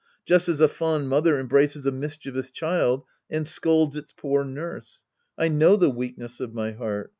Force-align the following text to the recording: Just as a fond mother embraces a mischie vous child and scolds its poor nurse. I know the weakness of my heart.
Just 0.25 0.49
as 0.49 0.59
a 0.59 0.67
fond 0.67 1.09
mother 1.09 1.39
embraces 1.39 1.85
a 1.85 1.91
mischie 1.91 2.33
vous 2.33 2.49
child 2.51 3.03
and 3.29 3.47
scolds 3.47 3.95
its 3.95 4.11
poor 4.13 4.43
nurse. 4.43 5.05
I 5.37 5.47
know 5.47 5.75
the 5.75 5.91
weakness 5.91 6.39
of 6.39 6.55
my 6.55 6.71
heart. 6.71 7.09